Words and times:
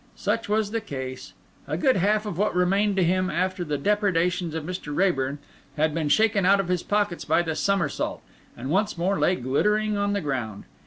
Such 0.15 0.49
was 0.49 0.71
the 0.71 0.81
case; 0.81 1.33
a 1.67 1.77
good 1.77 1.95
half 1.97 2.25
of 2.25 2.35
what 2.35 2.55
remained 2.55 2.95
to 2.95 3.03
him 3.03 3.29
after 3.29 3.63
the 3.63 3.77
depredations 3.77 4.55
of 4.55 4.63
Mr. 4.63 4.95
Raeburn, 4.95 5.37
had 5.77 5.93
been 5.93 6.09
shaken 6.09 6.43
out 6.43 6.59
of 6.59 6.69
his 6.69 6.81
pockets 6.81 7.23
by 7.23 7.43
the 7.43 7.53
summersault 7.55 8.23
and 8.57 8.71
once 8.71 8.97
more 8.97 9.19
lay 9.19 9.35
glittering 9.35 9.97
on 9.97 10.13
the 10.13 10.21
ground. 10.21 10.63